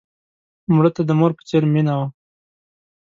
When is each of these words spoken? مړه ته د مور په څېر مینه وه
مړه 0.73 0.89
ته 0.95 1.01
د 1.07 1.11
مور 1.19 1.31
په 1.37 1.43
څېر 1.49 1.63
مینه 1.73 1.93
وه 1.99 2.07